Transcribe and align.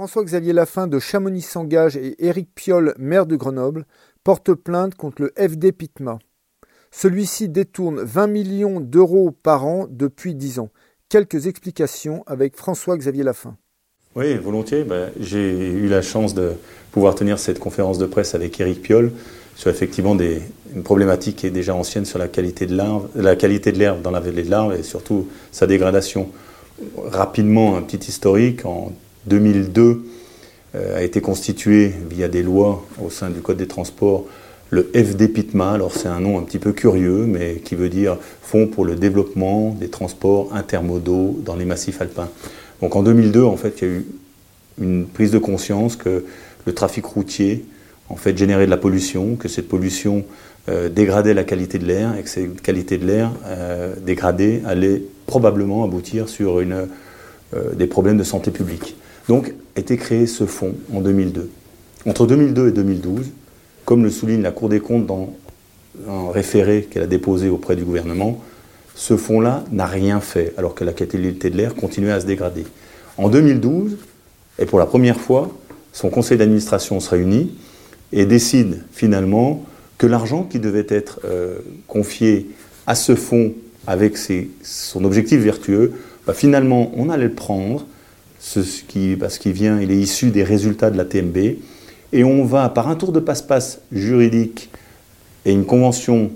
François-Xavier 0.00 0.54
Lafin 0.54 0.86
de 0.86 0.98
Chamonix 0.98 1.42
s'engage 1.42 1.98
et 1.98 2.16
Éric 2.26 2.48
Piolle, 2.54 2.94
maire 2.98 3.26
de 3.26 3.36
Grenoble, 3.36 3.84
portent 4.24 4.54
plainte 4.54 4.94
contre 4.94 5.20
le 5.20 5.32
FD 5.36 5.72
Pitma. 5.72 6.18
Celui-ci 6.90 7.50
détourne 7.50 8.00
20 8.00 8.26
millions 8.28 8.80
d'euros 8.80 9.30
par 9.30 9.66
an 9.66 9.86
depuis 9.90 10.34
10 10.34 10.60
ans. 10.60 10.70
Quelques 11.10 11.48
explications 11.48 12.24
avec 12.26 12.56
François-Xavier 12.56 13.24
Lafin. 13.24 13.58
Oui, 14.16 14.36
volontiers. 14.36 14.84
Ben, 14.84 15.10
j'ai 15.20 15.68
eu 15.68 15.88
la 15.88 16.00
chance 16.00 16.32
de 16.32 16.52
pouvoir 16.92 17.14
tenir 17.14 17.38
cette 17.38 17.58
conférence 17.58 17.98
de 17.98 18.06
presse 18.06 18.34
avec 18.34 18.58
Éric 18.58 18.80
Piolle 18.80 19.12
sur 19.54 19.70
effectivement 19.70 20.14
des, 20.14 20.40
une 20.74 20.82
problématique 20.82 21.36
qui 21.36 21.46
est 21.46 21.50
déjà 21.50 21.74
ancienne 21.74 22.06
sur 22.06 22.18
la 22.18 22.28
qualité 22.28 22.64
de 22.64 22.74
la 22.74 23.34
l'herbe 23.34 24.00
dans 24.00 24.10
la 24.10 24.20
vallée 24.20 24.44
de 24.44 24.50
l'Arve 24.50 24.74
et 24.78 24.82
surtout 24.82 25.28
sa 25.52 25.66
dégradation. 25.66 26.30
Rapidement, 26.96 27.76
un 27.76 27.82
petit 27.82 28.08
historique. 28.08 28.64
En 28.64 28.92
2002, 29.26 30.02
euh, 30.76 30.98
a 30.98 31.02
été 31.02 31.20
constitué 31.20 31.92
via 32.08 32.28
des 32.28 32.42
lois 32.42 32.86
au 33.04 33.10
sein 33.10 33.30
du 33.30 33.40
Code 33.40 33.56
des 33.56 33.66
transports 33.66 34.26
le 34.70 34.88
FDPITMA. 34.94 35.72
Alors 35.72 35.92
c'est 35.92 36.08
un 36.08 36.20
nom 36.20 36.38
un 36.38 36.42
petit 36.42 36.58
peu 36.58 36.72
curieux, 36.72 37.26
mais 37.26 37.56
qui 37.56 37.74
veut 37.74 37.88
dire 37.88 38.16
Fonds 38.42 38.68
pour 38.68 38.84
le 38.84 38.94
développement 38.94 39.76
des 39.78 39.88
transports 39.88 40.54
intermodaux 40.54 41.38
dans 41.44 41.56
les 41.56 41.64
massifs 41.64 42.00
alpins. 42.00 42.28
Donc 42.80 42.96
en 42.96 43.02
2002, 43.02 43.42
en 43.42 43.56
fait, 43.56 43.82
il 43.82 43.88
y 43.88 43.90
a 43.90 43.94
eu 43.94 44.06
une 44.80 45.06
prise 45.06 45.30
de 45.30 45.38
conscience 45.38 45.96
que 45.96 46.24
le 46.66 46.74
trafic 46.74 47.04
routier 47.04 47.64
en 48.08 48.16
fait 48.16 48.36
générait 48.36 48.66
de 48.66 48.70
la 48.70 48.76
pollution, 48.76 49.36
que 49.36 49.48
cette 49.48 49.68
pollution 49.68 50.24
euh, 50.68 50.88
dégradait 50.88 51.34
la 51.34 51.44
qualité 51.44 51.78
de 51.78 51.86
l'air 51.86 52.16
et 52.16 52.22
que 52.22 52.28
cette 52.28 52.60
qualité 52.62 52.96
de 52.96 53.06
l'air 53.06 53.32
euh, 53.46 53.94
dégradée 54.04 54.62
allait 54.66 55.02
probablement 55.26 55.84
aboutir 55.84 56.28
sur 56.28 56.60
une, 56.60 56.88
des 57.74 57.86
problèmes 57.86 58.16
de 58.16 58.24
santé 58.24 58.50
publique. 58.52 58.96
Donc 59.30 59.54
été 59.76 59.96
créé 59.96 60.26
ce 60.26 60.44
fonds 60.44 60.74
en 60.92 61.00
2002. 61.00 61.50
Entre 62.04 62.26
2002 62.26 62.70
et 62.70 62.72
2012, 62.72 63.30
comme 63.84 64.02
le 64.02 64.10
souligne 64.10 64.42
la 64.42 64.50
Cour 64.50 64.68
des 64.68 64.80
comptes 64.80 65.06
dans 65.06 65.32
un 66.08 66.32
référé 66.32 66.88
qu'elle 66.90 67.04
a 67.04 67.06
déposé 67.06 67.48
auprès 67.48 67.76
du 67.76 67.84
gouvernement, 67.84 68.42
ce 68.96 69.16
fonds-là 69.16 69.62
n'a 69.70 69.86
rien 69.86 70.18
fait, 70.18 70.52
alors 70.56 70.74
que 70.74 70.82
la 70.82 70.92
qualité 70.92 71.48
de 71.48 71.56
l'air 71.56 71.76
continuait 71.76 72.10
à 72.10 72.18
se 72.18 72.26
dégrader. 72.26 72.64
En 73.18 73.28
2012, 73.28 73.98
et 74.58 74.66
pour 74.66 74.80
la 74.80 74.86
première 74.86 75.20
fois, 75.20 75.48
son 75.92 76.10
conseil 76.10 76.36
d'administration 76.36 76.98
se 76.98 77.10
réunit 77.10 77.56
et 78.12 78.26
décide 78.26 78.82
finalement 78.90 79.64
que 79.96 80.08
l'argent 80.08 80.42
qui 80.42 80.58
devait 80.58 80.86
être 80.88 81.20
euh, 81.24 81.60
confié 81.86 82.50
à 82.88 82.96
ce 82.96 83.14
fonds 83.14 83.52
avec 83.86 84.18
son 84.64 85.04
objectif 85.04 85.40
vertueux, 85.40 85.92
bah, 86.26 86.34
finalement, 86.34 86.90
on 86.96 87.08
allait 87.10 87.28
le 87.28 87.34
prendre, 87.34 87.86
ce 88.40 88.60
qui, 88.88 89.16
parce 89.16 89.38
qu'il 89.38 89.52
vient, 89.52 89.80
il 89.80 89.90
est 89.90 89.98
issu 89.98 90.30
des 90.30 90.42
résultats 90.42 90.90
de 90.90 90.96
la 90.96 91.04
TMB, 91.04 91.36
et 92.12 92.24
on 92.24 92.44
va, 92.44 92.68
par 92.68 92.88
un 92.88 92.96
tour 92.96 93.12
de 93.12 93.20
passe-passe 93.20 93.80
juridique 93.92 94.70
et 95.44 95.52
une 95.52 95.64
convention, 95.64 96.30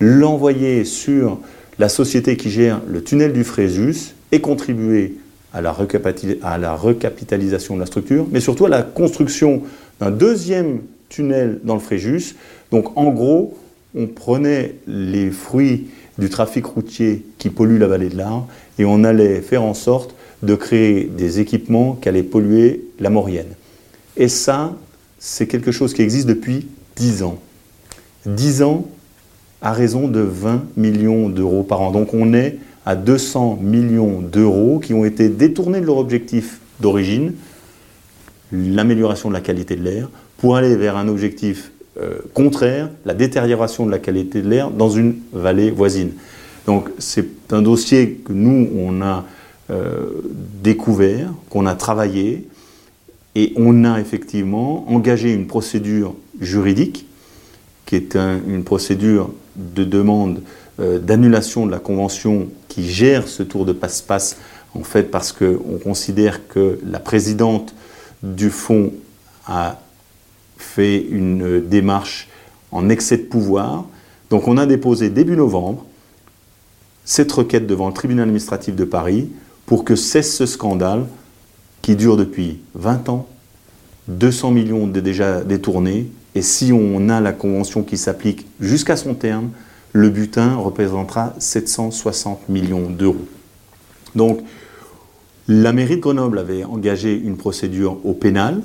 l'envoyer 0.00 0.84
sur 0.84 1.38
la 1.78 1.88
société 1.88 2.36
qui 2.36 2.50
gère 2.50 2.80
le 2.86 3.02
tunnel 3.02 3.32
du 3.32 3.44
Fréjus 3.44 4.14
et 4.32 4.40
contribuer 4.40 5.16
à 5.52 5.60
la, 5.60 5.74
à 6.42 6.58
la 6.58 6.74
recapitalisation 6.74 7.74
de 7.74 7.80
la 7.80 7.86
structure, 7.86 8.26
mais 8.30 8.40
surtout 8.40 8.66
à 8.66 8.68
la 8.68 8.82
construction 8.82 9.62
d'un 10.00 10.10
deuxième 10.10 10.80
tunnel 11.08 11.60
dans 11.64 11.74
le 11.74 11.80
Fréjus. 11.80 12.34
Donc 12.70 12.96
en 12.96 13.10
gros, 13.10 13.56
on 13.94 14.06
prenait 14.06 14.74
les 14.86 15.30
fruits 15.30 15.86
du 16.18 16.28
trafic 16.28 16.66
routier 16.66 17.24
qui 17.38 17.50
pollue 17.50 17.78
la 17.78 17.86
vallée 17.86 18.08
de 18.08 18.16
l'Arve 18.16 18.44
et 18.78 18.84
on 18.84 19.04
allait 19.04 19.40
faire 19.40 19.62
en 19.62 19.74
sorte 19.74 20.14
de 20.44 20.54
créer 20.54 21.04
des 21.04 21.40
équipements 21.40 21.94
qui 22.00 22.08
allaient 22.08 22.22
polluer 22.22 22.84
la 23.00 23.10
Maurienne. 23.10 23.54
Et 24.16 24.28
ça, 24.28 24.76
c'est 25.18 25.46
quelque 25.46 25.72
chose 25.72 25.94
qui 25.94 26.02
existe 26.02 26.26
depuis 26.26 26.68
10 26.96 27.22
ans. 27.22 27.38
10 28.26 28.62
ans 28.62 28.86
à 29.60 29.72
raison 29.72 30.08
de 30.08 30.20
20 30.20 30.64
millions 30.76 31.28
d'euros 31.28 31.62
par 31.62 31.80
an. 31.80 31.90
Donc 31.90 32.14
on 32.14 32.34
est 32.34 32.58
à 32.86 32.94
200 32.96 33.58
millions 33.62 34.20
d'euros 34.20 34.78
qui 34.78 34.92
ont 34.92 35.04
été 35.04 35.28
détournés 35.28 35.80
de 35.80 35.86
leur 35.86 35.96
objectif 35.96 36.60
d'origine, 36.80 37.32
l'amélioration 38.52 39.30
de 39.30 39.34
la 39.34 39.40
qualité 39.40 39.76
de 39.76 39.82
l'air, 39.82 40.10
pour 40.36 40.56
aller 40.56 40.76
vers 40.76 40.96
un 40.96 41.08
objectif 41.08 41.72
euh, 42.00 42.18
contraire, 42.34 42.90
la 43.06 43.14
détérioration 43.14 43.86
de 43.86 43.90
la 43.90 43.98
qualité 43.98 44.42
de 44.42 44.48
l'air 44.48 44.70
dans 44.70 44.90
une 44.90 45.14
vallée 45.32 45.70
voisine. 45.70 46.10
Donc 46.66 46.90
c'est 46.98 47.52
un 47.52 47.62
dossier 47.62 48.20
que 48.24 48.32
nous, 48.32 48.68
on 48.76 49.00
a 49.00 49.24
euh, 49.70 50.22
découvert, 50.62 51.30
qu'on 51.50 51.66
a 51.66 51.74
travaillé, 51.74 52.46
et 53.34 53.52
on 53.56 53.84
a 53.84 54.00
effectivement 54.00 54.88
engagé 54.90 55.32
une 55.32 55.46
procédure 55.46 56.14
juridique, 56.40 57.06
qui 57.86 57.96
est 57.96 58.16
une 58.16 58.64
procédure 58.64 59.30
de 59.56 59.84
demande 59.84 60.42
euh, 60.80 60.98
d'annulation 60.98 61.66
de 61.66 61.70
la 61.70 61.78
convention 61.78 62.48
qui 62.68 62.88
gère 62.88 63.28
ce 63.28 63.42
tour 63.42 63.64
de 63.64 63.72
passe-passe, 63.72 64.36
en 64.74 64.82
fait 64.82 65.04
parce 65.04 65.32
qu'on 65.32 65.78
considère 65.82 66.48
que 66.48 66.78
la 66.84 66.98
présidente 66.98 67.74
du 68.22 68.50
fonds 68.50 68.92
a 69.46 69.80
fait 70.58 70.98
une 70.98 71.60
démarche 71.60 72.28
en 72.72 72.88
excès 72.88 73.18
de 73.18 73.22
pouvoir. 73.22 73.84
Donc 74.30 74.48
on 74.48 74.56
a 74.56 74.66
déposé 74.66 75.10
début 75.10 75.36
novembre 75.36 75.84
cette 77.04 77.30
requête 77.30 77.66
devant 77.66 77.88
le 77.88 77.94
tribunal 77.94 78.24
administratif 78.24 78.74
de 78.74 78.84
Paris 78.84 79.28
pour 79.66 79.84
que 79.84 79.96
cesse 79.96 80.36
ce 80.36 80.46
scandale 80.46 81.06
qui 81.82 81.96
dure 81.96 82.16
depuis 82.16 82.60
20 82.74 83.08
ans, 83.08 83.28
200 84.08 84.50
millions 84.50 84.86
de 84.86 85.00
déjà 85.00 85.42
détournés, 85.42 86.10
et 86.34 86.42
si 86.42 86.72
on 86.72 87.08
a 87.08 87.20
la 87.20 87.32
convention 87.32 87.82
qui 87.82 87.96
s'applique 87.96 88.46
jusqu'à 88.60 88.96
son 88.96 89.14
terme, 89.14 89.50
le 89.92 90.10
butin 90.10 90.56
représentera 90.56 91.34
760 91.38 92.48
millions 92.48 92.90
d'euros. 92.90 93.26
Donc, 94.14 94.40
la 95.46 95.72
mairie 95.72 95.96
de 95.96 96.00
Grenoble 96.00 96.38
avait 96.38 96.64
engagé 96.64 97.14
une 97.14 97.36
procédure 97.36 97.98
au 98.04 98.14
pénal. 98.14 98.62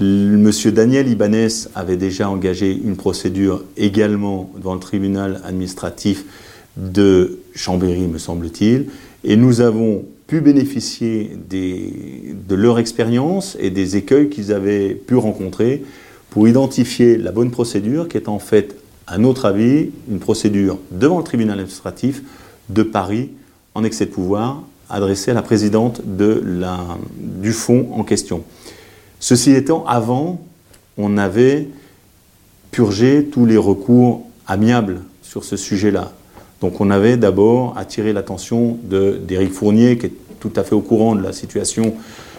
Monsieur 0.00 0.70
Daniel 0.70 1.08
Ibanez 1.08 1.48
avait 1.74 1.96
déjà 1.96 2.30
engagé 2.30 2.72
une 2.72 2.96
procédure 2.96 3.64
également 3.76 4.50
devant 4.56 4.74
le 4.74 4.80
tribunal 4.80 5.40
administratif 5.44 6.24
de 6.76 7.40
Chambéry, 7.54 8.06
me 8.06 8.18
semble-t-il. 8.18 8.86
Et 9.24 9.36
nous 9.36 9.60
avons 9.60 10.04
pu 10.26 10.40
bénéficier 10.40 11.32
de 11.50 12.54
leur 12.54 12.78
expérience 12.78 13.56
et 13.60 13.70
des 13.70 13.96
écueils 13.96 14.28
qu'ils 14.28 14.52
avaient 14.52 14.94
pu 14.94 15.16
rencontrer 15.16 15.82
pour 16.30 16.46
identifier 16.46 17.16
la 17.16 17.32
bonne 17.32 17.50
procédure, 17.50 18.08
qui 18.08 18.16
est 18.16 18.28
en 18.28 18.38
fait, 18.38 18.76
à 19.06 19.18
notre 19.18 19.46
avis, 19.46 19.90
une 20.10 20.18
procédure 20.18 20.78
devant 20.90 21.18
le 21.18 21.24
tribunal 21.24 21.58
administratif 21.58 22.22
de 22.68 22.82
Paris 22.82 23.30
en 23.74 23.84
excès 23.84 24.06
de 24.06 24.10
pouvoir, 24.10 24.62
adressée 24.90 25.30
à 25.30 25.34
la 25.34 25.42
présidente 25.42 26.02
du 26.04 27.52
fonds 27.52 27.88
en 27.92 28.04
question. 28.04 28.44
Ceci 29.20 29.52
étant, 29.52 29.84
avant, 29.86 30.40
on 30.96 31.16
avait 31.16 31.68
purgé 32.70 33.24
tous 33.24 33.46
les 33.46 33.56
recours 33.56 34.26
amiables 34.46 35.00
sur 35.22 35.44
ce 35.44 35.56
sujet-là. 35.56 36.12
Donc 36.60 36.80
on 36.80 36.90
avait 36.90 37.16
d'abord 37.16 37.76
attiré 37.76 38.12
l'attention 38.12 38.78
d'Éric 38.82 39.52
Fournier, 39.52 39.96
qui 39.98 40.06
est 40.06 40.12
tout 40.40 40.52
à 40.56 40.64
fait 40.64 40.74
au 40.74 40.80
courant 40.80 41.14
de 41.14 41.22
la 41.22 41.32
situation, 41.32 41.94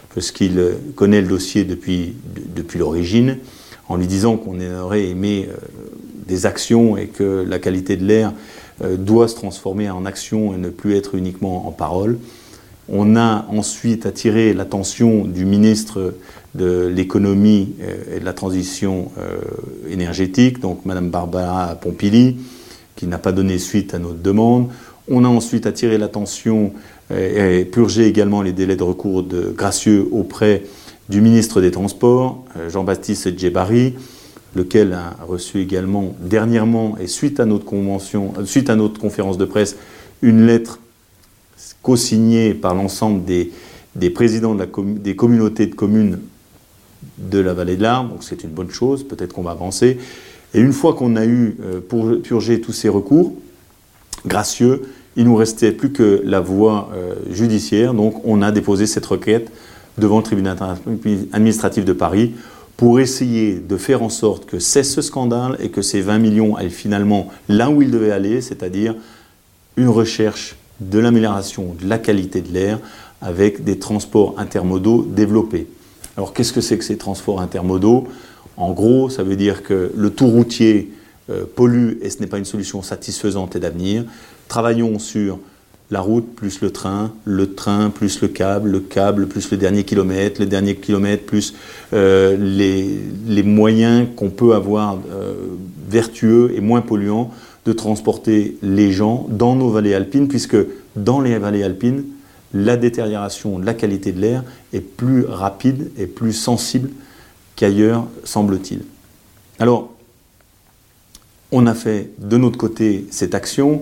puisqu'il 0.09 0.62
connaît 0.96 1.22
le 1.22 1.28
dossier 1.28 1.63
depuis, 1.63 2.16
l'origine, 2.75 3.38
en 3.88 3.96
lui 3.96 4.08
disant 4.08 4.38
qu'on 4.38 4.59
aurait 4.84 5.08
aimé 5.08 5.47
euh, 5.50 5.56
des 6.28 6.46
actions 6.46 6.96
et 6.96 7.08
que 7.08 7.46
la 7.47 7.58
qualité 7.58 7.97
de 7.97 8.06
l'air 8.06 8.34
euh, 8.84 8.97
doit 8.97 9.28
se 9.28 9.35
transformer 9.35 9.90
en 9.90 10.06
action 10.06 10.53
et 10.53 10.58
ne 10.58 10.69
plus 10.69 10.96
être 10.96 11.16
uniquement 11.16 11.68
en 11.68 11.72
parole. 11.72 12.19
On 12.88 13.16
a 13.16 13.46
ensuite 13.50 14.06
attiré 14.06 14.53
l'attention 14.53 15.25
du 15.25 15.46
ministre 15.46 16.13
de 16.53 16.88
l'économie 16.88 17.73
euh, 17.82 18.17
et 18.17 18.20
de 18.20 18.26
la 18.26 18.34
transition 18.34 19.11
énergétique, 19.90 20.59
donc 20.59 20.85
Madame 20.85 21.09
Barbara 21.09 21.76
Pompili, 21.76 22.35
qui 22.99 23.07
n'a 23.07 23.17
pas 23.17 23.31
donné 23.31 23.59
suite 23.59 23.93
à 23.93 23.99
notre 23.99 24.22
demande. 24.22 24.67
On 25.07 25.23
a 25.23 25.29
ensuite 25.29 25.66
attiré 25.66 25.97
l'attention 25.97 26.73
et 27.09 27.63
purgé 27.63 28.05
également 28.07 28.41
les 28.41 28.51
délais 28.51 28.75
de 28.75 28.84
recours 28.84 29.23
de 29.23 29.53
gracieux 29.55 30.05
auprès 30.11 30.63
du 31.07 31.22
ministre 31.22 31.61
des 31.61 31.72
Transports, 31.72 32.43
euh, 32.57 32.69
Jean-Baptiste 32.69 33.37
Djebari, 33.37 33.96
lequel 34.53 34.91
a 34.93 35.16
reçu 35.25 35.59
également 35.59 36.13
dernièrement 36.19 36.97
et 36.99 37.07
suite 37.07 37.40
à 37.40 37.46
notre 37.46 37.66
convention, 37.66 38.34
euh, 38.37 38.46
suite 38.46 38.69
à 38.69 38.75
notre 38.75 38.99
conférence 38.99 39.37
de 39.37 39.46
presse, 39.46 39.78
une 40.22 40.46
lettre 40.46 40.79
co-signée 41.81 42.53
par 42.53 42.75
l'ensemble 42.75 43.23
des, 43.23 43.51
présidents 44.11 44.55
des 44.55 45.16
communautés 45.16 45.67
de 45.67 45.75
communes 45.75 46.19
de 47.17 47.40
la 47.40 47.53
vallée 47.53 47.78
de 47.78 47.81
l'Arbre, 47.81 48.11
donc 48.11 48.23
c'est 48.23 48.43
une 48.43 48.49
bonne 48.49 48.69
chose, 48.69 49.07
peut-être 49.07 49.34
qu'on 49.34 49.41
va 49.43 49.51
avancer. 49.51 49.97
Et 50.53 50.59
une 50.59 50.73
fois 50.73 50.93
qu'on 50.93 51.16
a 51.16 51.25
eu 51.25 51.57
euh, 51.63 51.79
pour 51.79 52.22
purger 52.22 52.61
tous 52.61 52.72
ces 52.72 52.90
recours, 52.90 53.34
gracieux, 54.25 54.81
il 55.16 55.25
nous 55.25 55.35
restait 55.35 55.72
plus 55.72 55.91
que 55.91 56.22
la 56.23 56.40
voie 56.40 56.90
euh, 56.93 57.16
judiciaire, 57.31 57.93
donc 57.93 58.22
on 58.25 58.41
a 58.41 58.51
déposé 58.51 58.87
cette 58.87 59.05
requête 59.05 59.51
devant 59.97 60.17
le 60.17 60.23
tribunal 60.23 60.57
administratif 61.34 61.85
de 61.85 61.93
Paris 61.93 62.34
pour 62.78 63.01
essayer 63.01 63.55
de 63.55 63.75
faire 63.75 64.01
en 64.01 64.09
sorte 64.09 64.46
que 64.46 64.59
cesse 64.59 64.93
ce 64.93 65.01
scandale 65.01 65.57
et 65.59 65.69
que 65.69 65.81
ces 65.81 65.99
20 65.99 66.19
millions 66.19 66.55
aillent 66.55 66.69
finalement 66.69 67.28
là 67.49 67.69
où 67.69 67.81
ils 67.81 67.91
devaient 67.91 68.11
aller, 68.11 68.40
c'est-à-dire 68.40 68.96
une 69.75 69.90
recherche 69.90 70.55
de 70.79 70.99
l'amélioration 70.99 71.75
de 71.79 71.87
la 71.87 71.97
qualité 71.97 72.41
de 72.41 72.53
l'air 72.53 72.79
avec 73.22 73.66
des 73.66 73.79
transports 73.79 74.35
intermodaux 74.37 75.03
développés. 75.03 75.67
Alors 76.16 76.34
qu'est-ce 76.34 76.53
que 76.53 76.61
c'est 76.61 76.78
que 76.78 76.85
ces 76.85 76.97
transports 76.97 77.41
intermodaux? 77.41 78.07
En 78.58 78.72
gros, 78.72 79.09
ça 79.09 79.24
veut 79.24 79.36
dire 79.36 79.64
que 79.64 79.91
le 79.96 80.09
tout 80.09 80.28
routier 80.28 80.91
euh, 81.30 81.44
pollue 81.56 81.94
et 82.02 82.09
ce 82.09 82.20
n'est 82.20 82.28
pas 82.28 82.38
une 82.38 82.46
solution 82.46 82.82
satisfaisante 82.82 83.56
et 83.56 83.59
d'avenir. 83.59 84.03
Travaillons 84.47 85.00
sur 85.00 85.40
la 85.91 86.02
route 86.02 86.36
plus 86.36 86.62
le 86.62 86.72
train, 86.72 87.12
le 87.26 87.53
train 87.53 87.90
plus 87.90 88.22
le 88.22 88.28
câble, 88.28 88.70
le 88.70 88.80
câble 88.80 89.28
plus 89.28 89.50
le 89.52 89.58
dernier 89.58 89.84
kilomètre, 89.84 90.40
le 90.40 90.46
dernier 90.46 90.76
kilomètre 90.76 91.26
plus 91.26 91.56
euh, 91.94 92.38
les, 92.38 93.44
moyens 93.44 94.08
qu'on 94.16 94.30
peut 94.30 94.53
avoir 94.53 95.00
euh, 95.12 95.34
vertueux 95.90 96.52
et 96.56 96.62
moins 96.62 96.82
polluants 96.82 97.32
de 97.66 97.74
transporter 97.74 98.58
les 98.62 98.92
gens 98.92 99.28
dans 99.30 99.56
nos 99.56 99.70
vallées 99.70 99.94
alpines, 99.94 100.28
puisque 100.28 100.58
dans 100.96 101.22
les 101.22 101.38
vallées 101.40 101.64
alpines, 101.64 102.03
la 102.53 102.78
détérioration 102.78 103.59
de 103.59 103.66
la 103.66 103.74
qualité 103.74 104.12
de 104.12 104.22
l'air 104.22 104.44
est 104.74 104.82
plus 104.82 105.26
rapide 105.26 105.92
et 105.97 106.08
plus 106.08 106.34
sensible 106.34 106.90
qu'ailleurs, 107.59 108.08
semble-t-il. 108.23 108.84
Alors, 109.59 109.91
on 111.52 111.67
a 111.67 111.73
fait 111.73 112.11
de 112.17 112.38
notre 112.38 112.58
côté 112.58 113.06
cette 113.11 113.35
action 113.35 113.82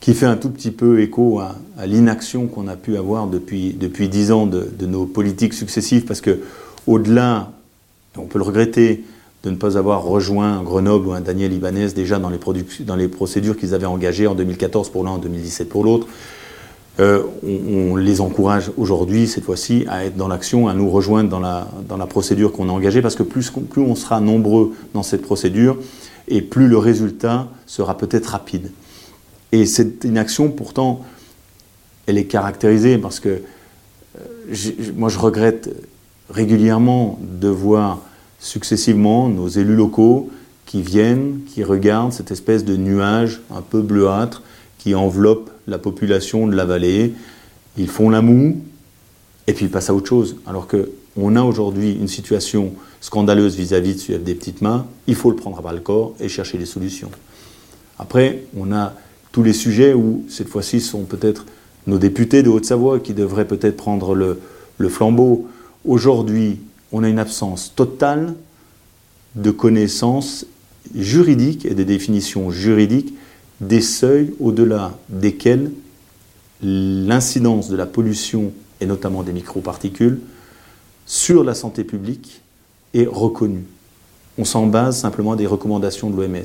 qui 0.00 0.14
fait 0.14 0.26
un 0.26 0.36
tout 0.36 0.50
petit 0.50 0.72
peu 0.72 1.00
écho 1.00 1.38
à, 1.38 1.54
l'inaction 1.86 2.48
qu'on 2.48 2.66
a 2.66 2.74
pu 2.74 2.96
avoir 2.96 3.28
depuis 3.28 4.08
dix 4.08 4.32
ans 4.32 4.46
de, 4.46 4.68
nos 4.84 5.06
politiques 5.06 5.54
successives, 5.54 6.06
parce 6.06 6.20
que 6.20 6.40
au-delà, 6.88 7.52
on 8.16 8.26
peut 8.26 8.38
le 8.38 8.44
regretter, 8.44 9.04
de 9.44 9.50
ne 9.50 9.56
pas 9.56 9.78
avoir 9.78 10.02
rejoint 10.02 10.60
Grenoble 10.64 11.06
ou 11.06 11.12
un 11.12 11.20
Daniel 11.20 11.52
Ibanez 11.52 11.92
déjà 11.92 12.18
dans 12.18 12.30
les, 12.30 12.40
dans 12.80 12.96
les 12.96 13.06
procédures 13.06 13.56
qu'ils 13.56 13.74
avaient 13.74 13.86
engagées 13.86 14.26
en 14.26 14.34
2014 14.34 14.90
pour 14.90 15.04
l'un, 15.04 15.12
en 15.12 15.18
2017 15.18 15.68
pour 15.68 15.84
l'autre. 15.84 16.08
Euh, 17.00 17.22
on, 17.44 17.94
les 17.96 18.20
encourage 18.20 18.72
aujourd'hui, 18.76 19.28
cette 19.28 19.44
fois-ci, 19.44 19.84
à 19.88 20.04
être 20.04 20.16
dans 20.16 20.26
l'action, 20.26 20.66
à 20.66 20.74
nous 20.74 20.90
rejoindre 20.90 21.28
dans 21.30 21.38
la, 21.38 21.68
dans 21.88 21.96
la 21.96 22.06
procédure 22.06 22.52
qu'on 22.52 22.68
a 22.68 22.72
engagée, 22.72 23.02
parce 23.02 23.14
que 23.14 23.22
plus, 23.22 23.50
plus 23.50 23.82
on 23.82 23.94
sera 23.94 24.20
nombreux 24.20 24.72
dans 24.94 25.04
cette 25.04 25.22
procédure, 25.22 25.78
et 26.26 26.42
plus 26.42 26.66
le 26.66 26.76
résultat 26.76 27.48
sera 27.66 27.96
peut-être 27.96 28.26
rapide. 28.26 28.72
Et 29.52 29.64
c'est 29.64 30.04
une 30.04 30.18
action, 30.18 30.50
pourtant, 30.50 31.04
elle 32.08 32.18
est 32.18 32.24
caractérisée 32.24 32.98
parce 32.98 33.20
que 33.20 33.40
euh, 34.18 34.54
moi 34.96 35.08
je 35.08 35.18
regrette 35.18 35.70
régulièrement 36.30 37.18
de 37.22 37.48
voir 37.48 38.00
successivement 38.40 39.28
nos 39.28 39.48
élus 39.48 39.76
locaux 39.76 40.30
qui 40.66 40.82
viennent, 40.82 41.40
qui 41.46 41.62
regardent 41.64 42.12
cette 42.12 42.30
espèce 42.30 42.64
de 42.64 42.76
nuage 42.76 43.40
un 43.54 43.62
peu 43.62 43.82
bleuâtre 43.82 44.42
qui 44.78 44.94
enveloppe 44.94 45.50
la 45.66 45.78
population 45.78 46.46
de 46.46 46.54
la 46.54 46.64
vallée. 46.64 47.12
Ils 47.76 47.88
font 47.88 48.10
la 48.10 48.22
moue 48.22 48.60
et 49.46 49.52
puis 49.52 49.66
ils 49.66 49.70
passent 49.70 49.90
à 49.90 49.94
autre 49.94 50.08
chose. 50.08 50.36
Alors 50.46 50.66
qu'on 50.68 51.36
a 51.36 51.42
aujourd'hui 51.42 51.92
une 51.92 52.08
situation 52.08 52.72
scandaleuse 53.00 53.56
vis-à-vis 53.56 54.08
de 54.08 54.16
des 54.16 54.34
petites 54.34 54.62
mains, 54.62 54.86
il 55.06 55.14
faut 55.14 55.30
le 55.30 55.36
prendre 55.36 55.58
à 55.58 55.62
bras 55.62 55.72
le 55.72 55.80
corps 55.80 56.14
et 56.20 56.28
chercher 56.28 56.58
des 56.58 56.66
solutions. 56.66 57.10
Après, 57.98 58.44
on 58.56 58.72
a 58.72 58.94
tous 59.32 59.42
les 59.42 59.52
sujets 59.52 59.92
où, 59.92 60.24
cette 60.28 60.48
fois-ci, 60.48 60.80
ce 60.80 60.90
sont 60.90 61.04
peut-être 61.04 61.44
nos 61.86 61.98
députés 61.98 62.42
de 62.42 62.48
Haute-Savoie 62.48 63.00
qui 63.00 63.14
devraient 63.14 63.46
peut-être 63.46 63.76
prendre 63.76 64.14
le, 64.14 64.40
le 64.78 64.88
flambeau. 64.88 65.48
Aujourd'hui, 65.84 66.58
on 66.92 67.02
a 67.02 67.08
une 67.08 67.18
absence 67.18 67.72
totale 67.74 68.34
de 69.34 69.50
connaissances 69.50 70.46
juridiques 70.94 71.66
et 71.66 71.74
des 71.74 71.84
définitions 71.84 72.50
juridiques 72.50 73.14
des 73.60 73.80
seuils 73.80 74.34
au-delà 74.40 74.98
desquels 75.08 75.72
l'incidence 76.62 77.68
de 77.68 77.76
la 77.76 77.86
pollution, 77.86 78.52
et 78.80 78.86
notamment 78.86 79.22
des 79.22 79.32
microparticules, 79.32 80.20
sur 81.06 81.44
la 81.44 81.54
santé 81.54 81.84
publique 81.84 82.42
est 82.94 83.06
reconnue. 83.06 83.64
On 84.36 84.44
s'en 84.44 84.66
base 84.66 84.98
simplement 84.98 85.36
des 85.36 85.46
recommandations 85.46 86.10
de 86.10 86.16
l'OMS. 86.16 86.44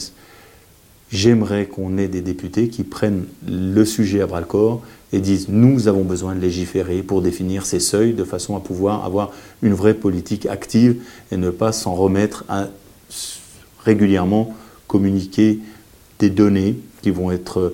J'aimerais 1.12 1.68
qu'on 1.68 1.98
ait 1.98 2.08
des 2.08 2.22
députés 2.22 2.70
qui 2.70 2.84
prennent 2.84 3.26
le 3.48 3.86
sujet 3.86 4.22
à 4.22 4.26
bras-le-corps 4.26 4.82
et 5.12 5.20
disent 5.20 5.48
nous 5.48 5.88
avons 5.88 6.04
besoin 6.04 6.34
de 6.34 6.40
légiférer 6.40 7.04
pour 7.04 7.22
définir 7.22 7.68
ces 7.68 7.80
seuils 7.80 8.14
de 8.14 8.24
façon 8.24 8.58
à 8.58 8.60
pouvoir 8.60 9.06
avoir 9.06 9.32
une 9.62 9.76
vraie 9.76 9.94
politique 9.94 10.48
active 10.48 11.04
et 11.32 11.38
ne 11.38 11.52
pas 11.52 11.72
s'en 11.72 11.94
remettre 11.94 12.46
à 12.50 12.68
régulièrement 13.86 14.56
communiquer 14.88 15.60
des 16.18 16.32
données 16.32 16.80
qui 17.04 17.12
vont 17.12 17.30
être 17.30 17.74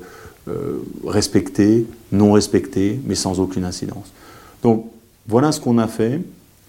euh, 0.49 0.83
respectées, 1.05 1.85
non 2.11 2.33
respectées, 2.33 2.99
mais 3.05 3.15
sans 3.15 3.39
aucune 3.39 3.63
incidence. 3.63 4.11
Donc 4.63 4.87
voilà 5.27 5.51
ce 5.51 5.61
qu'on 5.61 5.77
a 5.77 5.87
fait, 5.87 6.21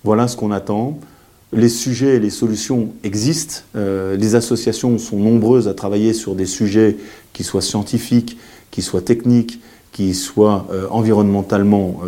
voilà 0.05 0.29
ce 0.29 0.37
qu'on 0.37 0.51
attend. 0.53 0.99
Les 1.53 1.69
sujets 1.69 2.17
et 2.17 2.21
les 2.21 2.31
solutions 2.31 2.91
existent. 3.03 3.63
Euh, 3.75 4.17
les 4.17 4.35
associations 4.35 4.99
sont 4.99 5.17
nombreuses 5.17 5.67
à 5.67 5.75
travailler 5.75 6.13
sur 6.13 6.35
des 6.35 6.47
sujets 6.47 6.99
qui 7.33 7.43
soient 7.43 7.63
scientifiques, 7.63 8.37
qui 8.71 8.83
soient 8.83 9.01
techniques, 9.01 9.61
qui 9.93 10.15
soient 10.15 10.67
euh, 10.71 10.87
environnementalement 10.91 12.01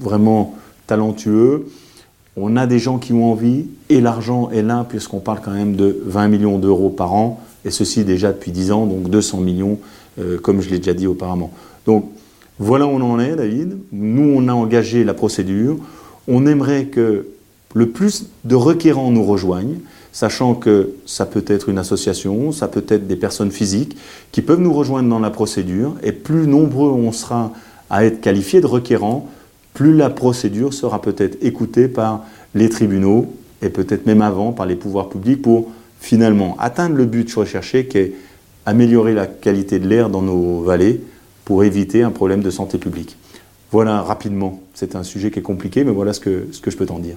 vraiment 0.00 0.56
talentueux. 0.86 1.66
On 2.36 2.56
a 2.56 2.66
des 2.66 2.78
gens 2.78 2.98
qui 2.98 3.12
ont 3.14 3.30
envie 3.30 3.66
et 3.88 4.00
l'argent 4.00 4.50
est 4.50 4.62
là 4.62 4.84
puisqu'on 4.86 5.20
parle 5.20 5.40
quand 5.42 5.52
même 5.52 5.74
de 5.74 6.02
20 6.04 6.28
millions 6.28 6.58
d'euros 6.58 6.90
par 6.90 7.14
an 7.14 7.40
et 7.64 7.70
ceci 7.70 8.04
déjà 8.04 8.32
depuis 8.32 8.52
10 8.52 8.72
ans, 8.72 8.86
donc 8.86 9.10
200 9.10 9.40
millions, 9.40 9.78
euh, 10.18 10.38
comme 10.38 10.60
je 10.60 10.70
l'ai 10.70 10.78
déjà 10.78 10.94
dit 10.94 11.06
auparavant. 11.06 11.50
Donc 11.86 12.10
voilà 12.58 12.86
où 12.86 12.90
on 12.90 13.00
en 13.00 13.18
est, 13.18 13.34
David. 13.34 13.78
Nous, 13.92 14.34
on 14.36 14.48
a 14.48 14.52
engagé 14.52 15.04
la 15.04 15.14
procédure. 15.14 15.76
On 16.28 16.46
aimerait 16.46 16.86
que 16.86 17.26
le 17.74 17.88
plus 17.88 18.26
de 18.44 18.54
requérants 18.54 19.10
nous 19.10 19.24
rejoignent, 19.24 19.78
sachant 20.12 20.54
que 20.54 20.94
ça 21.06 21.26
peut 21.26 21.44
être 21.48 21.68
une 21.68 21.78
association, 21.78 22.52
ça 22.52 22.68
peut 22.68 22.84
être 22.88 23.08
des 23.08 23.16
personnes 23.16 23.50
physiques 23.50 23.96
qui 24.30 24.42
peuvent 24.42 24.60
nous 24.60 24.72
rejoindre 24.72 25.08
dans 25.08 25.18
la 25.18 25.30
procédure, 25.30 25.96
et 26.04 26.12
plus 26.12 26.46
nombreux 26.46 26.90
on 26.90 27.10
sera 27.10 27.52
à 27.90 28.04
être 28.04 28.20
qualifiés 28.20 28.60
de 28.60 28.66
requérants, 28.66 29.28
plus 29.74 29.94
la 29.94 30.08
procédure 30.08 30.72
sera 30.72 31.02
peut-être 31.02 31.36
écoutée 31.42 31.88
par 31.88 32.24
les 32.54 32.68
tribunaux, 32.68 33.34
et 33.60 33.70
peut-être 33.70 34.06
même 34.06 34.22
avant 34.22 34.52
par 34.52 34.66
les 34.66 34.76
pouvoirs 34.76 35.08
publics 35.08 35.42
pour 35.42 35.70
finalement 36.04 36.56
atteindre 36.60 36.96
le 36.96 37.06
but 37.06 37.32
recherché 37.34 37.86
qui 37.86 37.98
est 37.98 38.12
améliorer 38.66 39.14
la 39.14 39.26
qualité 39.26 39.78
de 39.78 39.88
l'air 39.88 40.10
dans 40.10 40.22
nos 40.22 40.62
vallées 40.62 41.00
pour 41.44 41.64
éviter 41.64 42.02
un 42.02 42.10
problème 42.10 42.42
de 42.42 42.50
santé 42.50 42.78
publique. 42.78 43.16
Voilà 43.70 44.02
rapidement, 44.02 44.60
c'est 44.74 44.96
un 44.96 45.02
sujet 45.02 45.30
qui 45.30 45.38
est 45.38 45.42
compliqué, 45.42 45.82
mais 45.82 45.92
voilà 45.92 46.12
ce 46.12 46.20
que, 46.20 46.46
ce 46.52 46.60
que 46.60 46.70
je 46.70 46.76
peux 46.76 46.86
t'en 46.86 46.98
dire. 46.98 47.16